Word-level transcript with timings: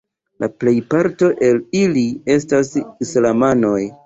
La 0.43 0.47
plejparto 0.63 1.29
el 1.49 1.61
ili 1.83 2.07
estas 2.37 2.73
islamanoj. 3.09 3.79